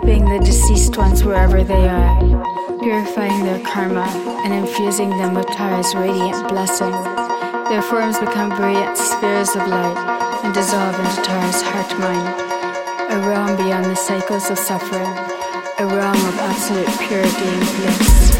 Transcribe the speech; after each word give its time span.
enveloping 0.00 0.38
the 0.38 0.44
deceased 0.44 0.96
ones 0.96 1.24
wherever 1.24 1.62
they 1.62 1.88
are, 1.88 2.78
purifying 2.78 3.44
their 3.44 3.60
karma 3.60 4.06
and 4.44 4.52
infusing 4.52 5.10
them 5.10 5.34
with 5.34 5.46
Tara's 5.48 5.94
radiant 5.94 6.48
blessing. 6.48 6.90
Their 7.68 7.82
forms 7.82 8.18
become 8.18 8.50
brilliant 8.50 8.96
spheres 8.96 9.50
of 9.50 9.66
light 9.68 10.40
and 10.44 10.54
dissolve 10.54 10.98
into 10.98 11.22
Tara's 11.22 11.62
heart 11.62 11.98
mind, 11.98 13.12
a 13.12 13.28
realm 13.28 13.56
beyond 13.56 13.86
the 13.86 13.94
cycles 13.94 14.50
of 14.50 14.58
suffering, 14.58 15.12
a 15.78 15.86
realm 15.86 16.26
of 16.26 16.38
absolute 16.38 16.88
purity 17.08 17.48
and 17.48 17.60
bliss. 17.76 18.39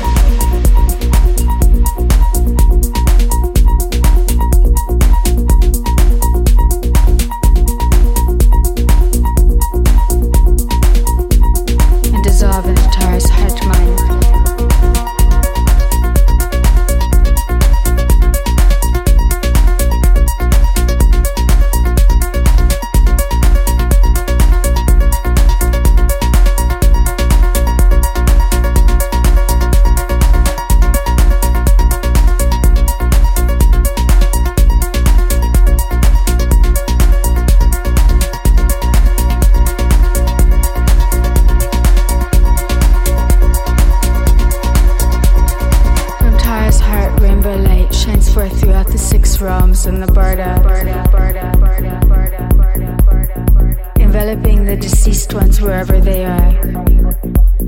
thoughts 55.51 55.61
wherever 55.61 56.01
they 56.01 56.25
are, 56.25 56.53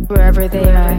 wherever 0.07 0.49
they 0.49 0.71
are. 0.71 0.95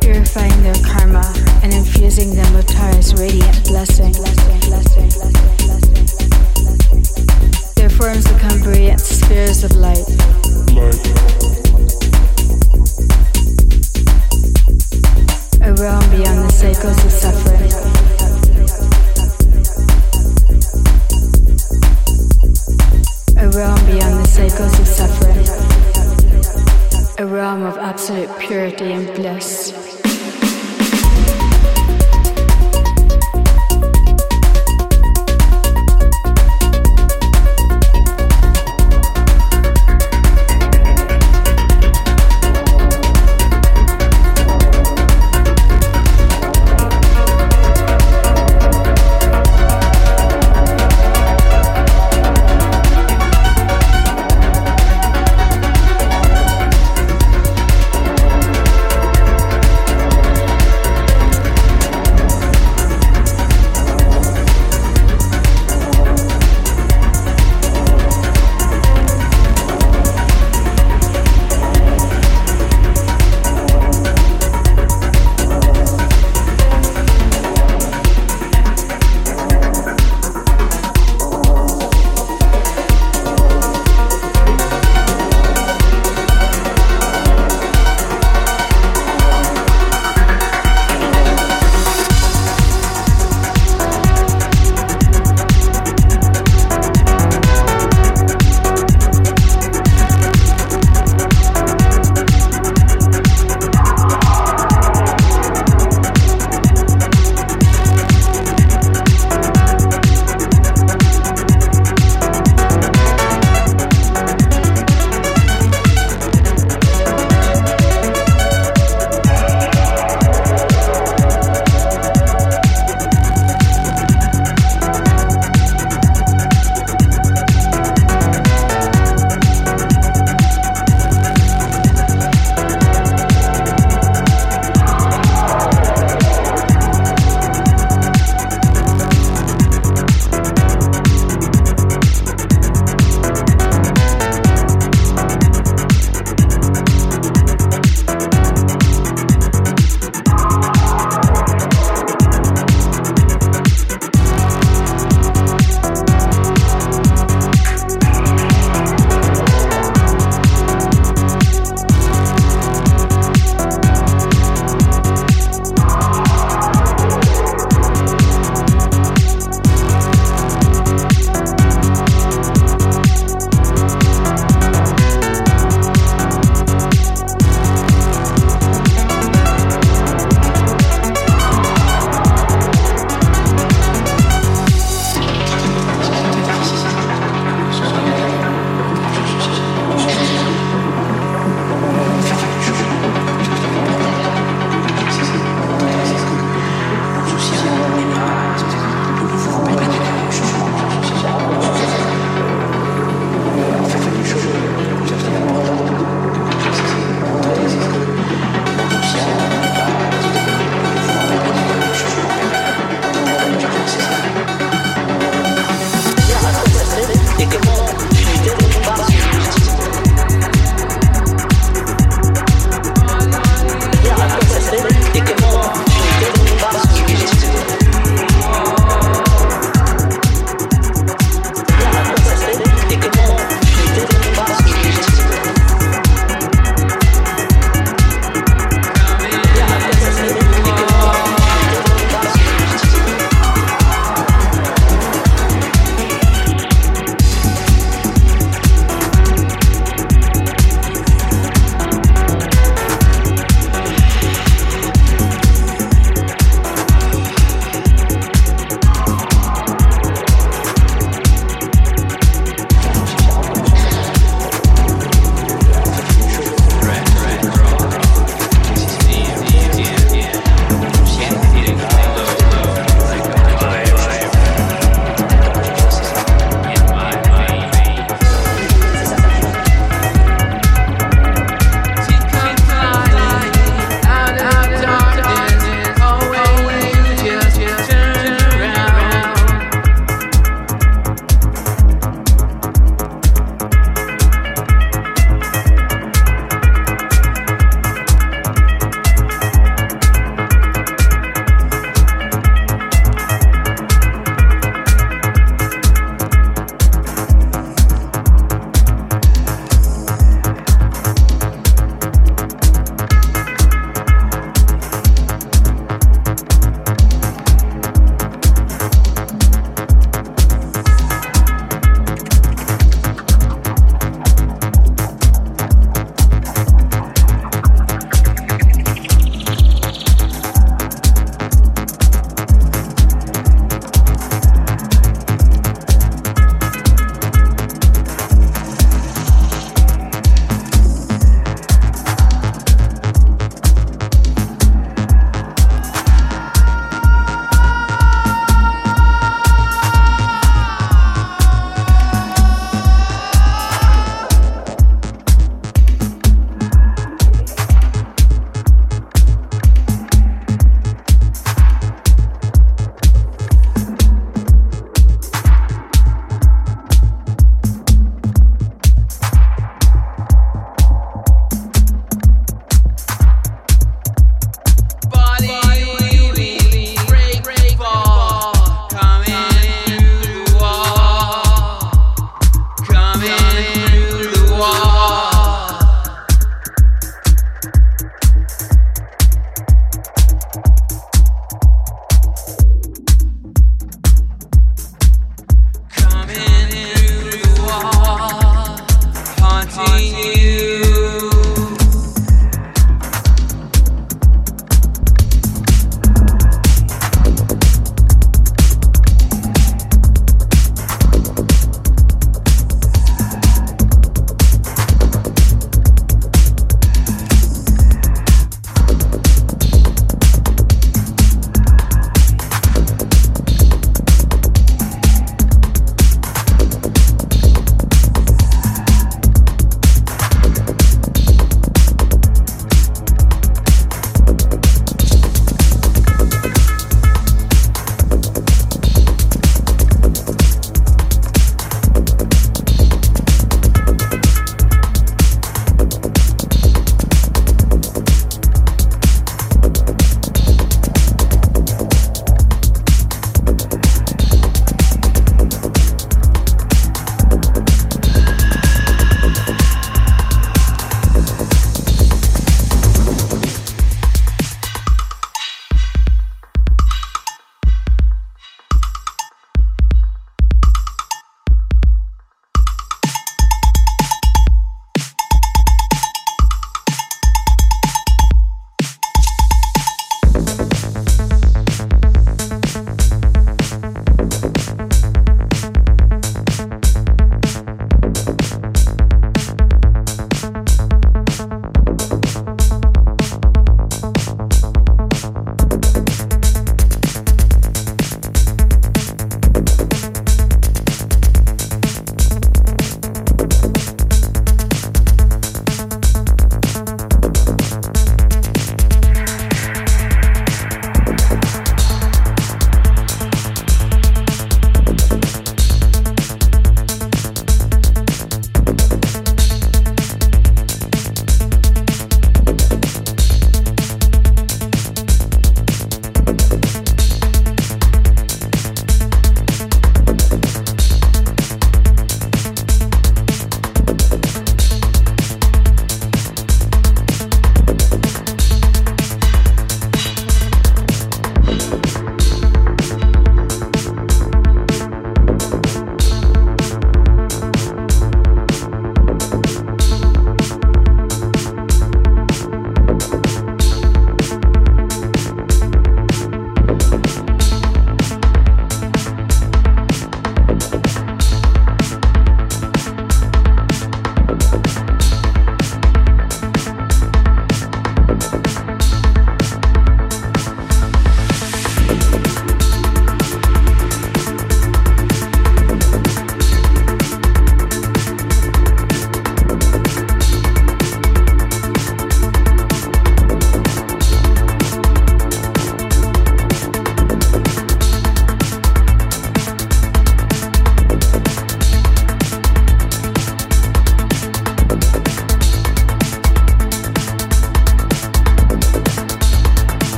Purifying 0.00 0.62
their 0.62 0.74
karma 0.84 1.22
and 1.62 1.72
infusing 1.72 2.34
them 2.34 2.54
with 2.54 2.66
Tara's 2.66 3.14
radiant 3.14 3.64
blessing. 3.64 4.12
Their 7.76 7.90
forms 7.90 8.26
become 8.32 8.60
brilliant 8.62 9.00
spheres 9.00 9.64
of 9.64 9.72
light. 9.72 10.08
A 15.62 15.72
realm 15.74 16.10
beyond 16.10 16.38
the 16.44 16.52
cycles 16.52 17.04
of 17.04 17.12
suffering. 17.12 18.09
A 23.50 23.56
realm 23.56 23.84
beyond 23.84 24.24
the 24.24 24.28
cycles 24.28 24.78
of 24.78 24.86
suffering. 24.86 25.38
A 27.18 27.26
realm 27.26 27.64
of 27.64 27.76
absolute 27.78 28.30
purity 28.38 28.92
and 28.92 29.12
bliss. 29.16 29.89